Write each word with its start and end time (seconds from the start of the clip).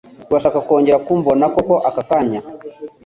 Urashaka 0.29 0.59
kongera 0.67 1.03
kumbona 1.05 1.45
kuko 1.55 1.73
akakanya? 1.89 2.39